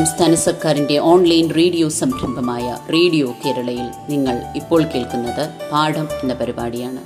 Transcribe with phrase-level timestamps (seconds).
[0.00, 6.98] സംസ്ഥാന സർക്കാരിന്റെ online radio സംരംഭമായ റേഡിയോ കേരളയിൽ നിങ്ങൾ ഇപ്പോൾ കേൾക്കുന്നത് പാഠം എന്ന പരിപാടിയാണ്.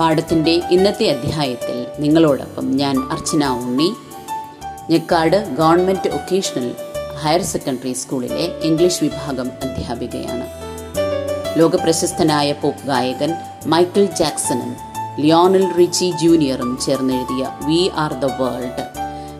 [0.00, 3.92] പാഠത്തിന്റെ ഇന്നത്തെ അധ്യായത്തിൽ നിങ്ങളോടൊപ്പം ഞാൻ Archana Unni.
[4.90, 6.74] Njekkad government vocational
[7.18, 10.46] higher secondary സ്കൂളിലെ ഇംഗ്ലീഷ് വിഭാഗം അധ്യാപികയാണ്.
[11.58, 13.34] ലോകപ്രശസ്തനായ പോപ്പ് ഗായകൻ
[13.66, 14.76] മൈക്കിൾ ജാക്സണും
[15.20, 18.86] ലിയോണൽ റിച്ചി ജൂനിയറും ചേർന്നെഴുതിയ വി ആർ ദ വേൾഡ്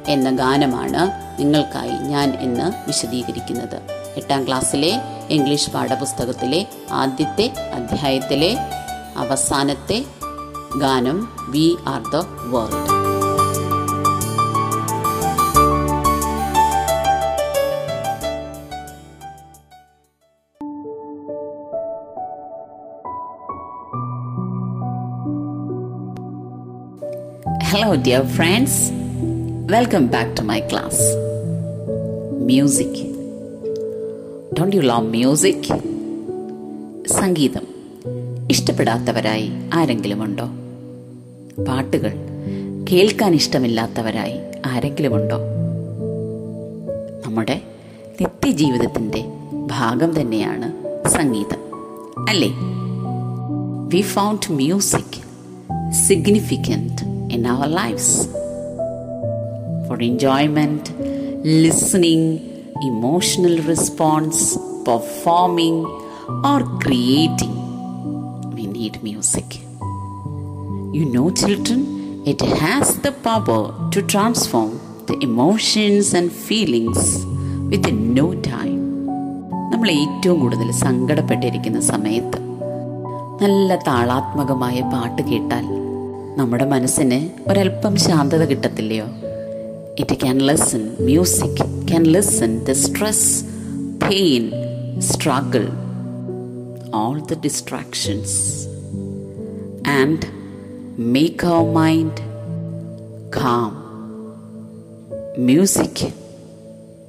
[0.08, 3.78] എന്ന ഗാനമാണ് നിങ്ങൾക്കായി ഞാൻ ഇന്ന് വിശദീകരിക്കുന്നത്
[4.16, 4.92] എട്ടാം ക്ലാസ്സിലെ
[5.28, 6.60] ഇംഗ്ലീഷ് പാഠപുസ്തകത്തിലെ
[7.02, 8.52] ആദ്യത്തെ അധ്യായത്തിലെ
[9.16, 10.00] അവസാനത്തെ
[10.78, 12.88] ഗാനം we are the world
[27.62, 28.72] Hello, dear friends.
[29.68, 30.96] Welcome back to my class.
[32.50, 33.02] Music
[34.58, 35.78] don't you love music
[37.08, 37.62] സംഗീതം
[38.50, 40.44] ഇഷ്ടപ്പെടാത്തവരായി ആരെങ്കിലുമുണ്ടോ?
[41.64, 42.12] പാട്ടുകൾ
[42.92, 44.34] കേൾക്കാൻ ഇഷ്ടമില്ലാത്തവരായി
[44.66, 45.36] ആരെങ്കിലുമുണ്ടോ?
[47.26, 47.60] നമ്മുടെ
[48.20, 49.24] നിത്യജീവിതത്തിന്റെ
[49.70, 50.68] ഭാഗം തന്നെയാണ്
[51.08, 51.62] സംഗീതം
[52.28, 52.48] അല്ലേ?
[53.88, 55.20] We found music
[56.08, 58.28] significant in our lives
[59.88, 61.09] for enjoyment
[61.44, 62.22] listening,
[62.82, 65.84] emotional response, performing,
[66.44, 67.54] or creating,
[68.54, 69.60] we need music.
[70.92, 71.80] You know, children,
[72.26, 77.00] it has the power to transform the emotions and feelings
[77.72, 78.76] within no time.
[79.72, 82.38] നമ്മൾ ഏറ്റവും കൂടുതൽ സങ്കടപ്പെട്ടിരിക്കുന്ന സമയത്ത്
[83.42, 85.66] നല്ല താളാത്മകമായ പാട്ട് കേട്ടാൽ
[86.38, 87.18] നമ്മുടെ മനസ്സിന്
[87.50, 89.06] ഒരല്പം ശാന്തത കിട്ടത്തില്ലയോ
[90.00, 91.56] It can listen music
[91.86, 93.42] can listen the stress,
[94.00, 94.44] pain,
[95.02, 95.66] struggle,
[96.94, 98.64] all the distractions,
[99.84, 100.24] and
[100.96, 102.22] make our mind
[103.30, 103.74] calm.
[105.36, 106.12] Music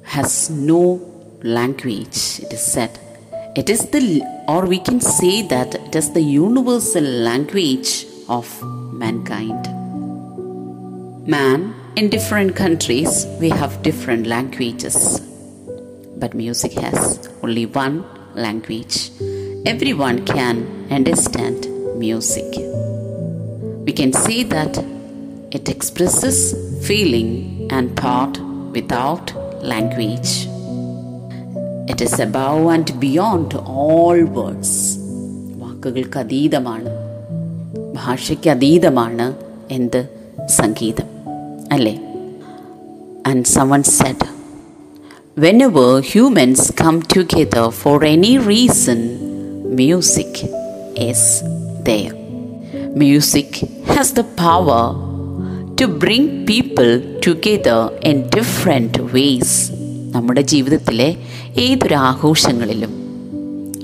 [0.02, 1.00] has no
[1.42, 2.98] language, it is said.
[3.56, 8.46] It is the, or we can say that it is the universal language of
[8.92, 9.62] mankind.
[11.26, 15.19] Man in different countries, we have different languages.
[16.17, 18.05] But music has only one
[18.35, 19.11] language.
[19.65, 20.55] Everyone can
[20.91, 21.67] understand
[21.97, 22.45] music.
[23.85, 24.77] We can say that
[25.51, 26.37] it expresses
[26.87, 28.37] feeling and thought
[28.71, 29.33] without
[29.63, 30.47] language.
[31.89, 34.71] It is above and beyond all words.
[35.61, 36.91] വാക്കുകൾക്ക് അതീതമാണ്
[37.97, 39.27] ഭാഷയ്ക്ക് അതീതമാണ്
[39.69, 40.01] എന്ത്
[40.59, 41.10] സംഗീതം
[41.72, 41.98] അല്ലേ?
[43.26, 44.26] And someone someone said
[45.38, 49.18] whenever humans come together for any reason
[49.74, 50.46] music
[50.98, 51.44] is
[51.82, 52.14] there
[52.96, 54.84] music has the power
[55.80, 59.72] to bring people together in different ways
[60.12, 61.16] നമ്മുടെ ജീവിതത്തിലെ
[61.56, 62.92] ഏതൊരു ആഘോഷങ്ങളിലും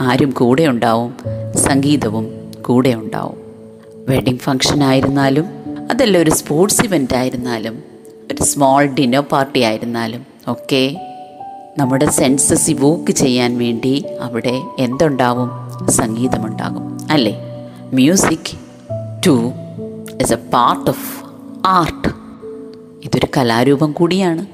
[0.00, 1.14] ആരും കൂടെ ഉണ്ടാവും
[1.56, 2.26] സംഗീതവും
[2.62, 3.38] കൂടെ ഉണ്ടാവും.
[4.08, 5.46] വെഡിങ് ഫങ്ഷൻ ആയിരുന്നാലും
[5.90, 7.82] അതല്ല ഒരു സ്പോർട്സ് ഇവന്റ് ആയിരുന്നാലും
[8.32, 10.96] ഒരു സ്മോൾ ഡിന്നർ പാർട്ടി ആയിരുന്നാലും ഒക്കെ
[11.78, 15.50] നമ്മുടെ സെൻസസ് ഇവോക്ക് ചെയ്യാൻ വേണ്ടി അവിടെ എന്തുണ്ടാവും?
[15.90, 17.40] സംഗീതമുണ്ടാകും അല്ലേ?
[17.94, 18.58] Music
[19.26, 19.52] too
[20.22, 21.24] is a part of
[21.66, 22.08] art
[23.04, 24.46] ഇതൊരു കലാരൂപം കൂടിയാണ്.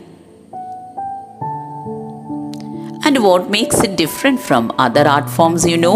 [3.07, 5.95] And what makes it different from other art forms you know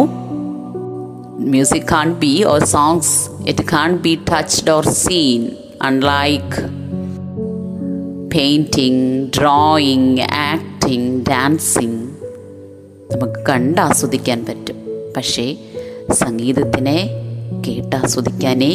[1.54, 3.08] music can't be or songs
[3.46, 5.42] it can't be touched or seen
[5.82, 6.54] unlike
[8.30, 8.98] painting
[9.30, 10.06] drawing
[10.50, 11.96] acting dancing
[13.12, 14.78] നമുക്ക് കണ്ടാസ്വദിക്കാൻ പറ്റും
[15.16, 15.46] പക്ഷേ
[16.22, 16.98] സംഗീതത്തിനെ
[17.66, 18.72] കേട്ടാസ്വദിക്കാനേ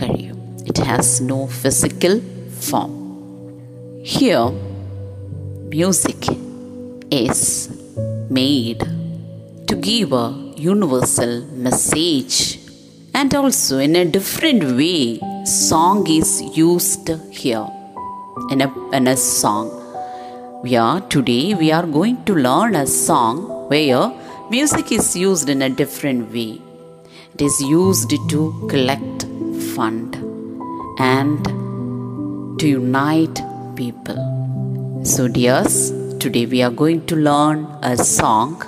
[0.00, 0.36] കഴിയും
[0.68, 2.14] it has no physical
[2.68, 2.90] form
[4.14, 4.44] here
[5.72, 6.30] music
[7.22, 7.48] is
[8.38, 8.86] made
[9.68, 10.26] to give a
[10.71, 11.33] universal
[11.67, 12.59] message
[13.13, 16.31] and also in a different way song is
[16.65, 17.09] used
[17.41, 17.67] here
[18.51, 19.67] in a, in a song
[20.63, 24.03] We are today we are going to learn a song where
[24.49, 26.61] music is used in a different way.
[27.33, 29.23] It is used to collect
[29.73, 30.15] fund
[30.99, 31.43] and
[32.59, 33.41] to unite
[33.75, 34.21] people.
[35.03, 38.63] So, dears, today we are going to learn a song.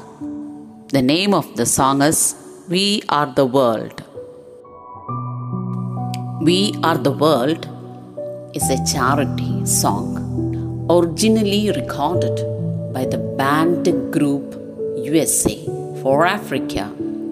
[0.96, 2.20] The name of the song is
[2.70, 3.98] We Are the World.
[6.48, 7.64] We Are the World
[8.54, 10.06] is a charity song
[10.90, 12.38] originally recorded
[12.94, 14.46] by the band group
[14.96, 15.58] USA
[16.02, 16.86] for Africa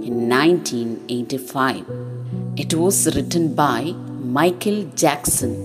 [0.10, 1.86] in 1985.
[2.58, 3.94] It was written by
[4.40, 5.56] Michael Jackson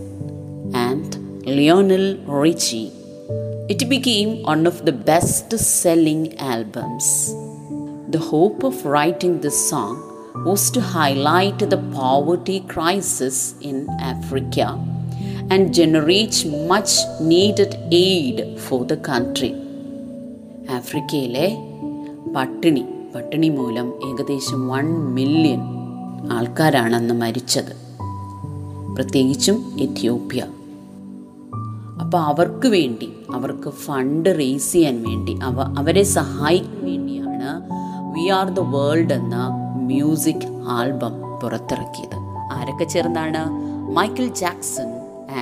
[0.85, 2.09] and Lionel
[2.45, 2.93] Richie.
[3.69, 7.11] It became one of the best selling albums.
[8.09, 9.97] The hope of writing this song
[10.47, 14.69] was to highlight the poverty crisis in Africa
[15.51, 16.37] and generate
[16.69, 19.51] much needed aid for the country.
[20.71, 21.47] ആഫ്രിക്കയിലെ
[22.35, 22.83] പട്ടിണി
[23.15, 25.63] പട്ടിണി മൂലം ഏകദേശം one million
[26.31, 27.73] ആൾക്കാരാണ് അന്ന് മരിച്ചത്
[28.95, 30.43] പ്രത്യേകിച്ചും Ethiopia
[32.03, 36.59] അപ്പോൾ അവർക്ക് വേണ്ടി അവർക്ക് ഫണ്ട് റേസ് ചെയ്യാൻ വേണ്ടി അവ അവരെ വേണ്ടിയാണ്
[38.18, 39.38] വി ആർ ദ വേൾഡ് എന്ന
[39.92, 42.18] മ്യൂസിക് ആൽബം പുറത്തിറക്കിയത്
[42.58, 43.44] ആരൊക്കെ ചേർന്നാണ്
[44.00, 44.90] Michael Jackson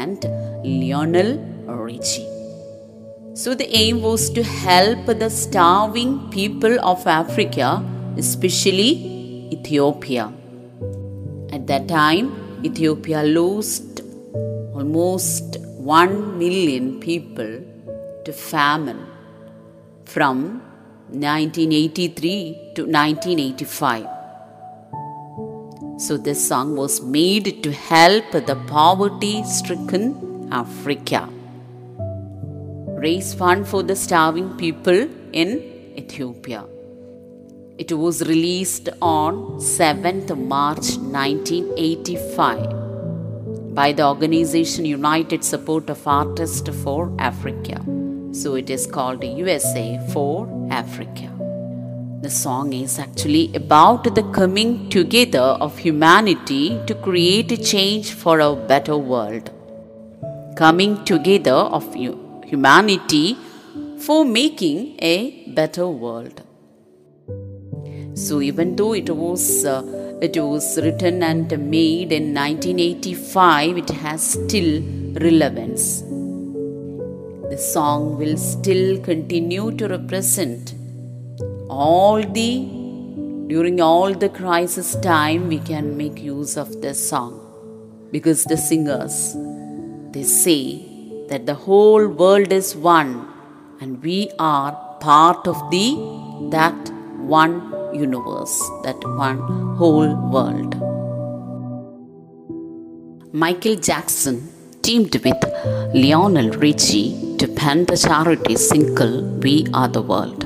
[0.02, 0.28] and
[0.82, 1.32] Lionel
[1.88, 2.26] Ritchie
[3.34, 7.68] So the aim was to help the starving people of Africa,
[8.18, 8.90] especially
[9.50, 10.24] Ethiopia.
[11.50, 12.26] At that time,
[12.62, 14.02] Ethiopia lost
[14.74, 15.58] almost
[15.94, 17.52] 1 million people
[18.26, 19.02] to famine
[20.06, 20.38] from
[21.09, 24.07] 1983 to 1985.
[25.99, 31.29] So this song was made to help the poverty stricken Africa
[33.05, 35.51] raise fund for the starving people in
[36.03, 36.65] Ethiopia.
[37.79, 47.13] It was released on 7th March 1985 by the organization United Support of Artists for
[47.19, 47.96] Africa.
[48.39, 50.33] So it is called USA for
[50.71, 51.29] Africa.
[52.25, 58.41] The song is actually about the coming together of humanity to create a change for
[58.41, 59.51] a better world.
[60.57, 63.39] Coming together of humanity
[64.07, 65.15] for making a
[65.61, 66.43] better world.
[68.15, 69.83] So even though it was uh,
[70.21, 74.83] it was written and made in 1985, it has still
[75.27, 76.06] relevance.
[77.51, 80.75] The song will still continue to represent
[81.69, 82.51] all the
[83.47, 87.35] during all the crisis time we can make use of this song.
[88.11, 89.37] Because the singers
[90.11, 90.83] they say
[91.29, 93.29] that the whole world is one
[93.81, 95.87] and we are part of the
[96.51, 96.91] that
[97.39, 97.57] one
[97.95, 99.39] universe that one
[99.77, 100.75] whole world.
[103.33, 104.37] Michael jackson
[104.87, 105.45] teamed with
[106.03, 107.09] lionel richie
[107.41, 110.43] to pen the charity single we are the world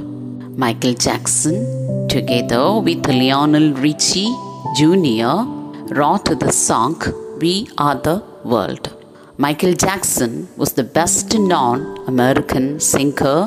[0.63, 1.59] michael jackson
[2.15, 4.31] together with lionel richie
[4.79, 5.37] jr
[5.99, 6.97] wrote the song
[7.43, 7.55] we
[7.87, 8.17] are the
[8.55, 8.87] world
[9.45, 13.39] Michael Jackson was the best known American singer,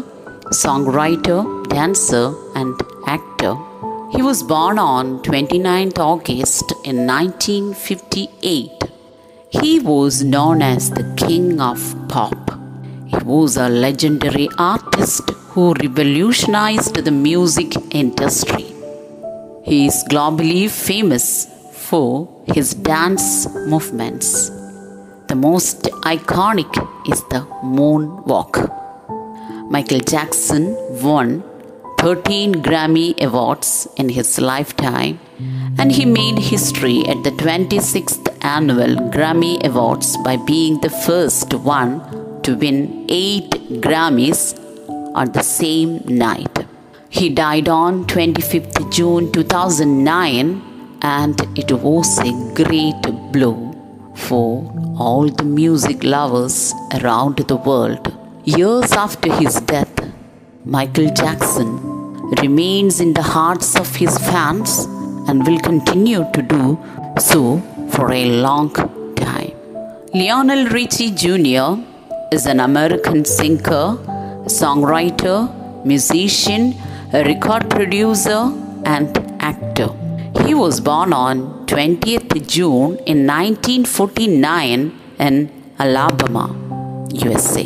[0.61, 1.41] songwriter,
[1.73, 2.73] dancer, and
[3.05, 3.53] actor.
[4.15, 8.82] He was born on 29th August in 1958.
[9.62, 11.79] He was known as the King of
[12.10, 12.60] Pop.
[13.05, 18.65] He was a legendary artist who revolutionized the music industry.
[19.63, 24.50] He is globally famous for his dance movements.
[25.27, 25.83] The most
[26.15, 26.74] iconic
[27.07, 28.55] is the moonwalk.
[29.69, 31.43] Michael Jackson won
[32.00, 35.19] 13 Grammy Awards in his lifetime
[35.77, 42.41] and he made history at the 26th annual Grammy Awards by being the first one
[42.43, 43.50] to win 8
[43.85, 44.41] Grammys
[45.15, 46.65] on the same night.
[47.09, 53.57] He died on 25th June 2009 and it was a great blow
[54.15, 54.47] for
[54.97, 58.12] all the music lovers around the world.
[58.45, 59.93] Years after his death,
[60.65, 61.69] Michael Jackson
[62.41, 64.88] remains in the hearts of his fans
[65.27, 66.77] and will continue to do
[67.20, 67.60] so
[67.92, 68.72] for a long
[69.15, 69.53] time.
[70.13, 71.82] Lionel Richie Jr.
[72.32, 73.98] is an American singer,
[74.60, 75.38] songwriter,
[75.86, 76.75] musician,
[77.13, 78.51] record producer,
[78.86, 79.89] and actor.
[80.46, 86.46] He was born on 20th June in 1949 in Alabama,
[87.13, 87.63] USA.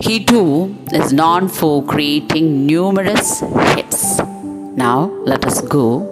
[0.00, 3.40] He too is known for creating numerous
[3.74, 4.18] hits.
[4.74, 6.11] Now let us go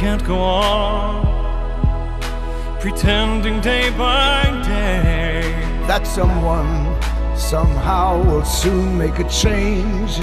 [0.00, 1.26] We can't go on
[2.80, 5.42] pretending day by day
[5.86, 6.96] that someone
[7.36, 10.18] somehow will soon make a change.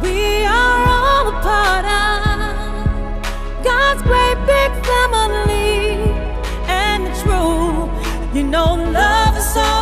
[0.00, 6.14] We are all a part of God's great big family.
[6.68, 7.90] And it's true,
[8.32, 9.81] you know, love is all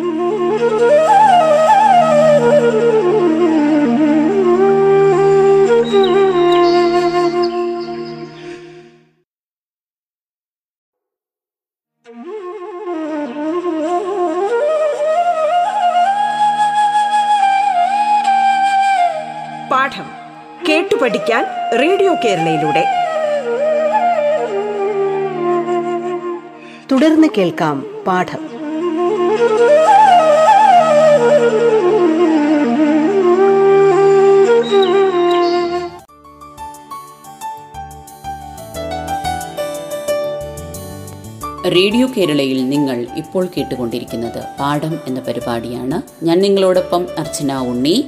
[21.01, 21.45] പഠിക്കാൻ
[21.79, 22.85] radio കേരളയിലൂടെ.
[26.91, 28.51] തുടർന്ന് കേൾക്കാം പാഠം.
[41.71, 46.25] Radio കേരളയിൽ നിങ്ങൾ ഇപ്പോൾ കേട്ടുകൊണ്ടിരിക്കുന്നത് പാഠം എന്ന പരിപാടിയാണ്.
[46.25, 48.05] ഞാൻ നിങ്ങളോടൊപ്പം Archana Unni.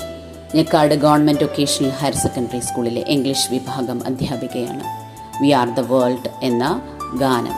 [0.57, 4.85] Njekkad government vocational higher secondary സ്കൂളിലെ ഇംഗ്ലീഷ് വിഭാഗം അധ്യാപികയാണ്
[5.41, 6.65] വി ആർ ദ വേൾഡ് എന്ന
[7.23, 7.57] ഗാനം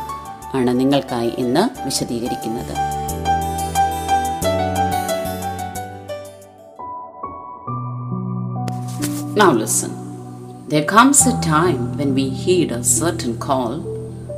[0.59, 2.75] ആണ് നിങ്ങൾക്കായി ഇന്ന് വിശദീകരിക്കുന്നത്
[9.35, 9.91] Now listen.
[10.69, 13.73] There comes a time when we heed a certain call,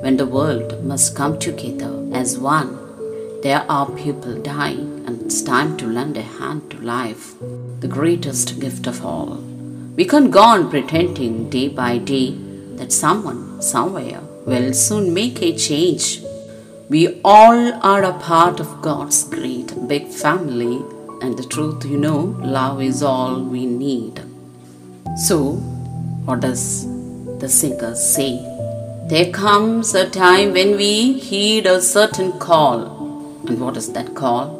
[0.03, 2.71] when the world must come together as one.
[3.43, 7.25] There are people dying, and it's time to lend a hand to life,
[7.79, 9.35] the greatest gift of all.
[9.95, 12.31] We can't go on pretending day by day
[12.77, 16.21] that someone, somewhere, will soon make a change.
[16.89, 20.83] We all are a part of God's great big family,
[21.21, 22.19] and the truth you know,
[22.57, 24.21] love is all we need.
[25.25, 25.53] So,
[26.25, 26.85] what does
[27.39, 28.31] the singer say?
[29.09, 32.79] There comes a time when we heed a certain call.
[33.47, 34.56] And what is that call?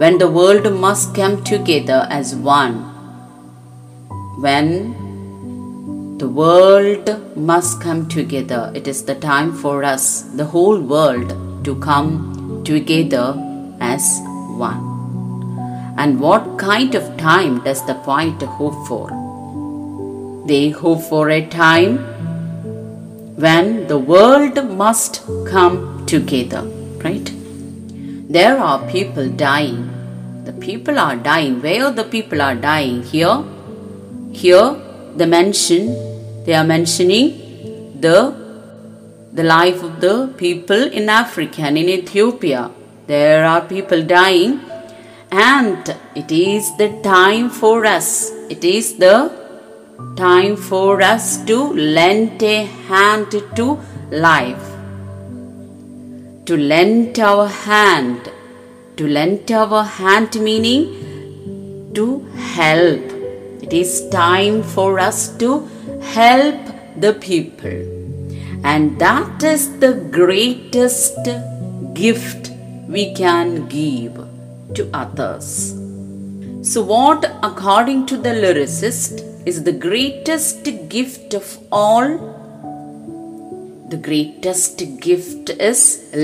[0.00, 2.76] When the world must come together as one.
[4.40, 11.64] When the world must come together, it is the time for us, the whole world,
[11.66, 13.34] to come together
[13.78, 14.22] as
[14.56, 14.86] one.
[15.98, 19.10] And what kind of time does the poet hope for?
[20.46, 21.98] They hope for a time
[23.36, 26.62] when the world must come together,
[27.04, 27.30] right?
[28.34, 29.90] There are people dying.
[30.44, 31.60] The people are dying.
[31.62, 33.02] Where the people are dying?
[33.02, 33.42] Here,
[34.32, 34.76] here,
[35.16, 35.88] the mention,
[36.44, 37.26] they are mentioning
[38.00, 38.18] the
[39.32, 42.70] the life of the people in Africa and in Ethiopia.
[43.08, 44.60] There are people dying,
[45.32, 48.30] and it is the time for us.
[48.48, 49.18] It is the
[50.16, 51.62] time for us to
[51.98, 52.58] lend a
[52.90, 53.68] hand to
[54.12, 54.69] life.
[56.50, 58.28] To lend our hand.
[58.96, 63.04] To lend our hand meaning to help.
[63.62, 65.68] It is time for us to
[66.02, 66.58] help
[66.96, 67.78] the people.
[68.64, 71.20] And that is the greatest
[71.94, 72.50] gift
[72.88, 74.16] we can give
[74.74, 75.76] to others.
[76.62, 82.39] So, what, according to the lyricist, is the greatest gift of all?
[83.89, 85.81] The greatest gift is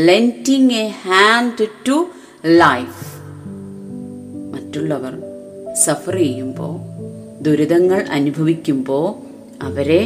[0.09, 1.95] lending a hand to
[2.61, 3.01] life.
[4.53, 5.13] മറ്റുള്ളവർ
[5.83, 6.73] സഫർ ചെയ്യുമ്പോൾ
[7.41, 9.07] ദുരിതങ്ങൾ അനുഭവിക്കുമ്പോൾ
[9.59, 10.01] അവരെ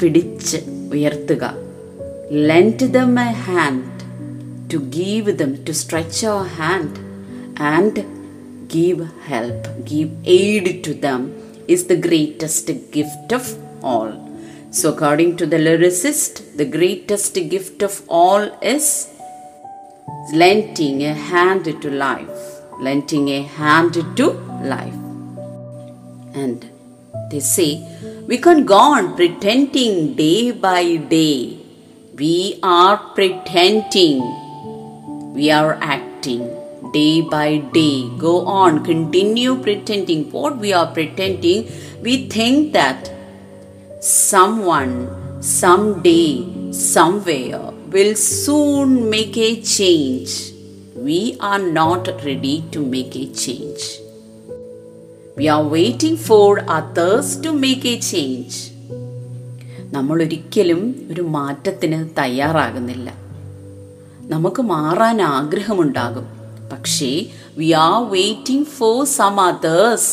[0.00, 0.58] പിടിച്ച്
[0.96, 1.44] ഉയർത്തുക
[2.50, 4.04] lend them a hand
[4.72, 7.02] to give them to stretch our hand
[7.74, 8.04] and
[8.74, 11.22] give help give aid to dum
[11.68, 13.46] is the greatest gift of
[13.82, 14.21] all.
[14.73, 19.07] so, according to the lyricist, the greatest gift of all is
[20.33, 22.39] lending a hand to life.
[22.79, 24.29] Lending a hand to
[24.73, 24.95] life.
[26.33, 26.67] And
[27.29, 27.69] they say,
[28.25, 31.59] we can't go on pretending day by day.
[32.15, 34.23] We are pretending.
[35.35, 36.49] We are acting
[36.93, 38.09] day by day.
[38.17, 40.31] Go on, continue pretending.
[40.31, 41.69] What we are pretending,
[42.01, 43.12] we think that
[44.03, 50.51] someone, someday, somewhere will soon make a change.
[50.93, 53.83] We are not ready to make a change.
[55.37, 58.55] We are waiting for others to make a change.
[59.91, 60.81] നമ്മൾ ഒരിക്കലും
[61.11, 63.09] ഒരു മാറ്റത്തിന് തയ്യാറാകുന്നില്ല
[64.33, 66.27] നമുക്ക് മാറാൻ ആഗ്രഹമുണ്ടാകും
[66.71, 67.11] പക്ഷേ
[67.57, 70.11] we are waiting for some others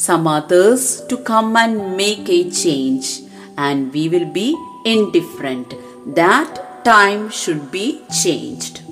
[0.00, 3.20] some others to come and make a change
[3.56, 5.74] and we will be indifferent.
[6.14, 8.82] That time should be changed.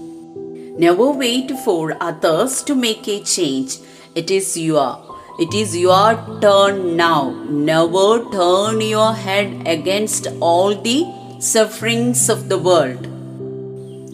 [0.78, 3.78] Never wait for others to make a change.
[4.14, 4.92] It is your
[5.38, 7.30] it is your turn now.
[7.48, 10.98] Never turn your head against all the
[11.40, 13.04] sufferings of the world.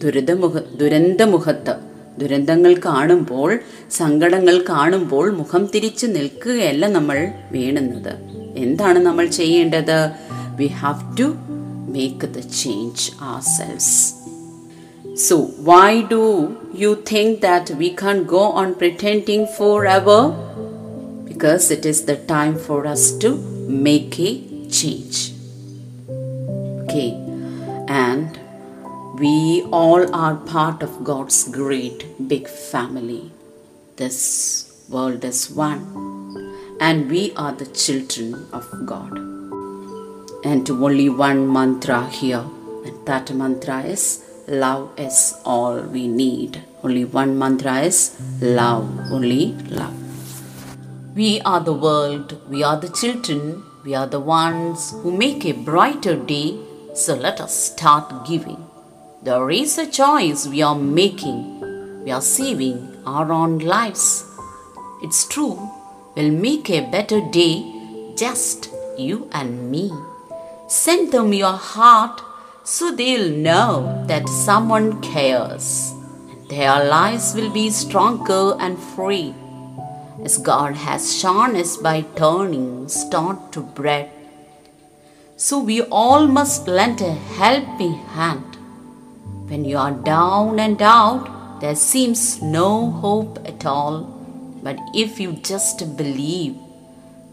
[0.01, 1.73] ദുരിതമുഖ ദുരന്തമുഖത്ത്
[2.18, 3.50] ദുരന്തങ്ങൾ കാണുമ്പോൾ
[3.90, 7.18] സങ്കടങ്ങൾ കാണുമ്പോൾ മുഖം തിരിച്ചു നിൽക്കുകയല്ല നമ്മൾ
[7.52, 8.12] വേണുന്നത്
[8.58, 9.98] എന്താണ് നമ്മൾ ചെയ്യേണ്ടത്?
[10.56, 11.26] We have to
[11.92, 13.10] make the change
[13.56, 14.14] ourselves
[15.28, 16.22] so why do
[16.78, 19.46] you think that we can go on pretending
[19.88, 20.22] forever
[21.24, 23.32] because it is the time for us to
[23.82, 24.32] make a
[24.72, 25.22] change
[26.80, 27.06] okay
[27.88, 28.45] and
[29.18, 33.30] we all are part of God's great big family.
[33.96, 35.84] This world is one,
[36.80, 39.16] and we are the children of God.
[40.44, 42.44] And only one mantra here,
[42.84, 46.62] and that mantra is love is all we need.
[46.82, 49.96] Only one mantra is love, only love.
[51.16, 55.52] We are the world, we are the children, we are the ones who make a
[55.52, 56.58] brighter day.
[56.94, 58.66] So let us start giving.
[59.22, 62.04] There is a choice we are making.
[62.04, 64.24] We are saving our own lives.
[65.02, 65.70] It's true,
[66.14, 69.90] we'll make a better day, just you and me.
[70.68, 72.22] Send them your heart
[72.62, 75.92] so they'll know that someone cares.
[76.48, 79.34] Their lives will be stronger and free
[80.22, 84.10] as God has shown us by turning stone to bread.
[85.36, 88.55] So we all must lend a helping hand.
[89.48, 94.02] When you are down and out, there seems no hope at all.
[94.62, 96.56] But if you just believe,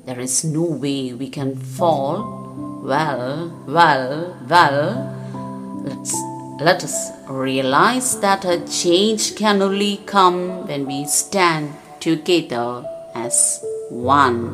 [0.06, 2.82] there is no way we can fall.
[2.84, 6.13] Well, well, well, let's
[6.62, 14.54] let us realize that a change can only come when we stand together as one.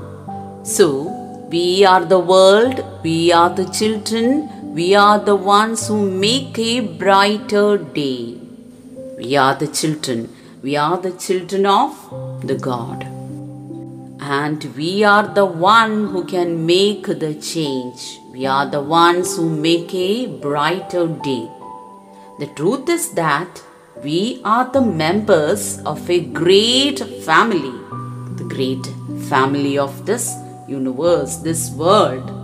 [0.63, 1.19] So,
[1.49, 6.79] we are the world, we are the children, we are the ones who make a
[6.79, 8.37] brighter day.
[9.17, 10.19] We are the children,
[10.61, 11.95] we are the children of
[12.49, 13.03] the God.
[14.37, 18.19] And we are the one who can make the change.
[18.31, 21.45] We are the ones who make a brighter day.
[22.39, 23.63] The truth is that
[24.01, 27.77] we are the members of a great family,
[28.41, 28.85] the great
[29.29, 30.35] family of this
[30.67, 32.38] universe, this world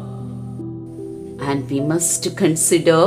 [1.40, 3.00] And we must consider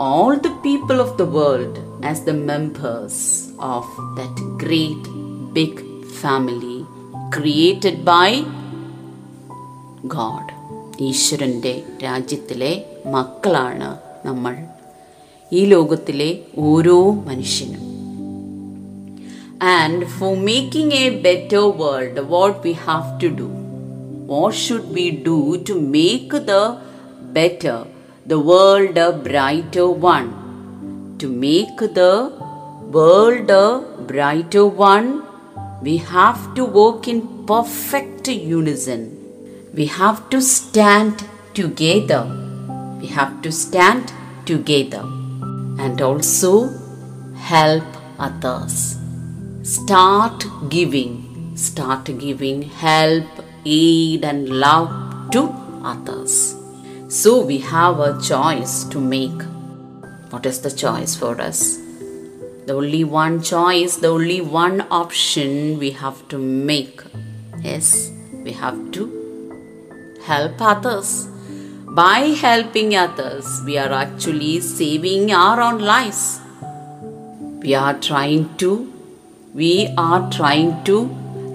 [0.00, 3.16] all the people of the world as the members
[3.68, 5.02] of that great
[5.52, 5.74] big
[6.16, 6.78] family
[7.32, 8.30] created by
[10.08, 10.44] God.
[11.00, 11.72] ഈശ്വരൻ്റെ
[12.02, 12.70] രാജ്യത്തിലെ
[13.12, 13.90] മക്കളാണ്
[14.24, 14.54] നമ്മൾ
[15.52, 16.30] ഈ ലോകത്തിലെ
[16.68, 16.96] ഓരോ
[17.28, 17.84] മനുഷ്യനും
[19.76, 23.48] and for making a better world what we have to do
[24.32, 25.38] what should we do
[25.70, 26.56] to make the
[27.33, 27.85] better,
[28.25, 30.29] the world a brighter one.
[31.19, 32.31] To make the
[32.91, 33.67] world a
[34.11, 35.23] brighter one,
[35.81, 39.03] we have to work in perfect unison.
[39.73, 42.23] We have to stand together.
[43.01, 44.13] We have to stand
[44.45, 45.03] together
[45.83, 46.69] and also
[47.35, 47.83] help
[48.19, 48.97] others.
[49.63, 53.27] Start giving, start giving help,
[53.65, 55.49] aid, and love to
[55.83, 56.62] others.
[57.13, 59.43] So we have a choice to make.
[60.31, 61.77] What is the choice for us?
[62.65, 67.03] The only one choice, the only one option we have to make
[67.63, 68.11] is
[68.43, 69.03] we have to
[70.25, 71.27] help others.
[71.87, 76.41] By helping others, we are actually saving our own lives.
[77.61, 78.91] We are trying to
[79.53, 80.97] we are trying to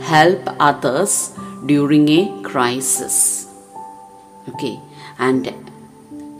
[0.02, 1.32] help others
[1.66, 3.48] during a crisis.
[4.50, 4.78] Okay,
[5.26, 5.46] and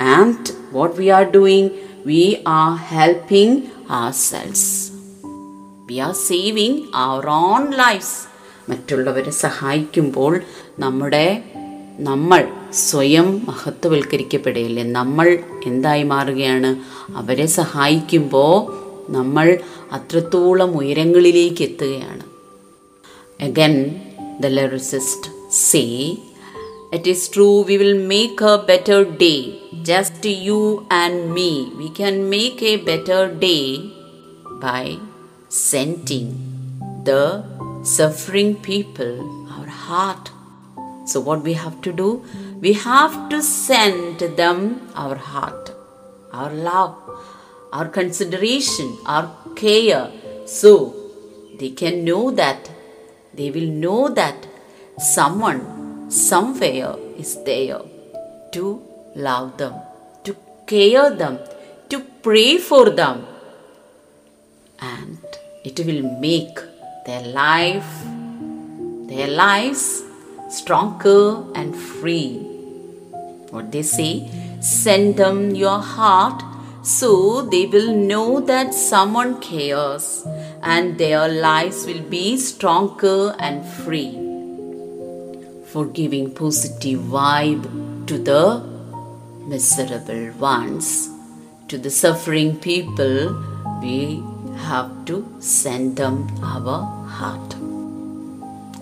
[0.00, 1.66] and what we are doing,
[2.08, 3.52] we are helping
[3.90, 4.62] ourselves.
[5.86, 8.18] We are saving our own lives
[8.70, 10.40] മറ്റുള്ളവരെ സഹായിക്കുമ്പോൾ
[10.78, 11.44] നമ്മുടെ
[11.98, 16.76] നമ്മൾ സ്വയം മഹത്വവൽക്കരിക്കപ്പെടുകയില്ലേ നമ്മൾ എന്തായി മാറുകയാണ്?
[17.16, 18.56] അവരെ സഹായിക്കുമ്പോൾ
[19.12, 19.58] നമ്മൾ
[19.92, 22.24] അത്രത്തോളം ഉയരങ്ങളിലേക്ക് എത്തുകയാണ്.
[23.42, 24.00] Again
[24.40, 26.18] the lyricist say,
[26.90, 29.60] It is true, we will make a better day.
[29.82, 31.70] Just you and me.
[31.76, 33.92] We can make a better day
[34.58, 34.96] by
[35.50, 36.30] sending
[37.04, 37.44] the
[37.82, 39.20] suffering people
[39.52, 40.30] our heart.
[41.04, 42.24] So, what we have to do?
[42.58, 45.70] We have to send them our heart,
[46.32, 46.96] our love,
[47.70, 50.10] our consideration, our care.
[50.46, 50.94] So,
[51.58, 52.70] they can know that
[53.34, 54.46] they will know that
[54.98, 55.77] someone
[56.08, 57.80] somewhere is there
[58.52, 58.82] to
[59.14, 59.74] love them,
[60.24, 61.38] to care them,
[61.88, 63.26] to pray for them,
[64.80, 65.18] and
[65.64, 66.58] it will make
[67.06, 68.04] their life,
[69.08, 70.02] their lives
[70.50, 72.38] stronger and free.
[73.50, 76.42] What they say, send them your heart
[76.82, 80.26] so they will know that someone cares
[80.62, 84.27] and their lives will be stronger and free
[85.77, 87.63] For giving positive vibe
[88.09, 88.43] to the
[89.47, 90.87] miserable ones,
[91.69, 93.15] to the suffering people,
[93.81, 93.97] we
[94.67, 96.15] have to send them
[96.53, 96.77] our
[97.17, 97.51] heart.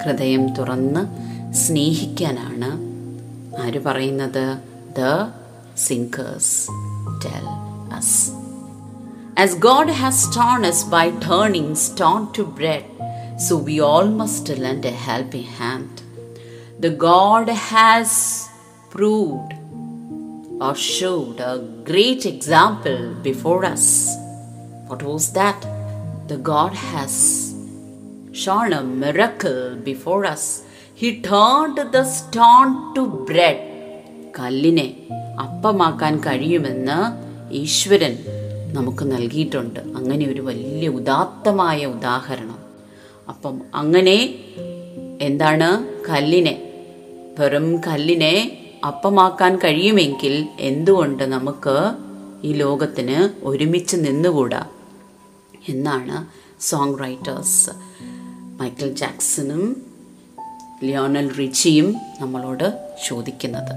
[0.04, 1.02] ഹൃദയം തുറന്ന്
[1.64, 2.70] സ്നേഹിക്കാനാണ്
[3.64, 4.46] ആര് പറയുന്നത്
[5.00, 5.10] the
[5.88, 6.56] സിങ്കേഴ്സ്
[7.26, 7.48] tell
[8.00, 8.20] us
[9.44, 12.84] As God has torn us by turning stone to bread,
[13.46, 15.94] so we all must lend a helping hand.
[16.79, 18.51] The God has
[18.91, 19.53] proved
[20.61, 24.15] or showed a great example before us.
[24.87, 25.61] What was that?
[26.29, 27.55] The God has
[28.33, 30.65] shown a miracle before us.
[30.95, 33.59] He turned the stone to bread.
[34.39, 34.87] കല്ലിനെ
[35.39, 36.99] അപ്പമാക്കാൻ കഴിയുമെന്ന്
[37.51, 38.15] ഈശ്വരൻ
[38.73, 42.59] നമുക്ക് നൽകിയിട്ടുണ്ട് അങ്ങനെ ഒരു വലിയ ഉദാത്തമായ ഉദാഹരണം
[43.29, 44.17] അപ്പം അങ്ങനെ
[45.21, 45.69] എന്താണ്
[46.09, 46.55] കല്ലിനെ
[47.39, 51.93] വെറും കല്ലിനെ അപ്പമാക്കാൻ കഴിയുമെങ്കിൽ എന്തുകൊണ്ട് നമുക്ക്
[52.45, 54.67] ഈ ലോകത്തിന് ഒരുമിച്ച് നിന്നുകൂടാ?
[55.69, 56.27] എന്നാണ്
[56.61, 57.71] സോങ് റൈറ്റേഴ്സ്
[58.61, 59.77] മൈക്കിൾ ജാക്സണും
[60.85, 63.75] ലിയോണൽ റിച്ചിയും നമ്മളോട് ചോദിക്കുന്നത്.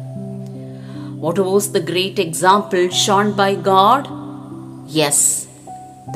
[1.19, 4.05] What was the great example shown by God
[4.97, 5.47] yes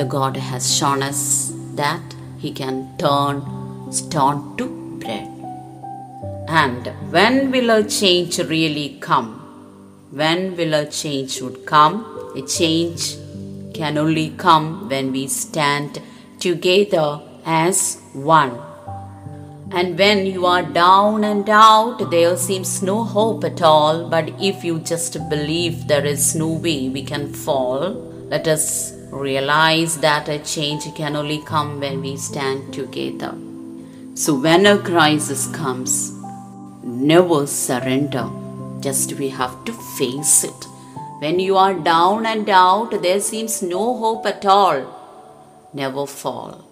[0.02, 3.42] the God has shown us that he can turn
[3.92, 4.83] stone to
[6.62, 9.30] And when will a change really come?
[10.12, 11.96] When will a change would come?
[12.36, 13.16] A change
[13.74, 16.00] can only come when we stand
[16.40, 18.56] together as one.
[19.72, 24.08] And when you are down and out, there seems no hope at all.
[24.08, 27.94] But if you just believe there is no way we can fall,
[28.30, 33.34] let us realize that a change can only come when we stand together.
[34.14, 36.20] So when a crisis comes,
[36.84, 38.30] never surrender.
[38.82, 40.68] Just we have to face it.
[41.20, 44.82] When you are down and out, there seems no hope at all.
[45.74, 46.66] Never fall.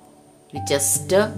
[0.54, 1.30] We just uh,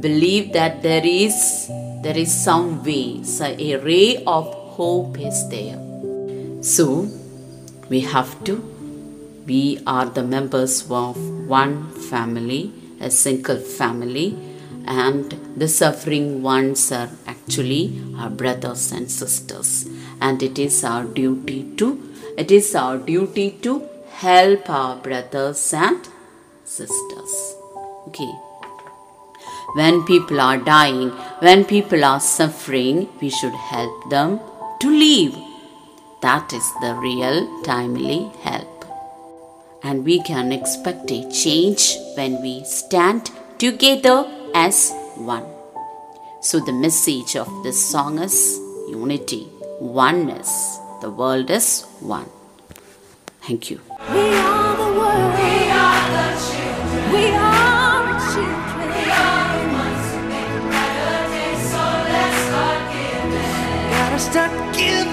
[0.00, 1.68] believe that there is
[2.02, 5.78] there is some way, so a ray of hope is there.
[6.62, 7.08] So
[7.88, 8.56] we have to.
[9.46, 11.16] We are the members of
[11.48, 14.36] one family, a single family,
[14.88, 19.86] and the suffering ones are actually our brothers and sisters.
[20.20, 21.88] And it is our duty to
[22.38, 23.72] it is our duty to
[24.10, 26.08] help our brothers and
[26.64, 27.34] sisters.
[28.08, 28.32] Okay.
[29.74, 31.10] When people are dying
[31.46, 34.40] when people are suffering we should help them
[34.80, 35.36] to live.
[36.22, 38.86] That is the real timely help.
[39.84, 45.46] And we can expect a change when we stand together as one.
[46.40, 48.58] So, the message of this song is
[48.88, 49.48] unity,
[49.80, 50.78] oneness.
[51.00, 52.28] The world is one.
[53.42, 53.80] Thank you.
[54.12, 55.34] We are the world.
[55.38, 57.12] We are the children.
[57.12, 57.68] We are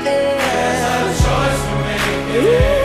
[0.05, 2.84] There's a choice to make.